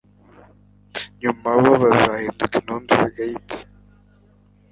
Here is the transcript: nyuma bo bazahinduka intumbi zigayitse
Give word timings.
nyuma 1.21 1.49
bo 1.63 1.73
bazahinduka 1.81 2.55
intumbi 2.61 2.91
zigayitse 3.01 3.59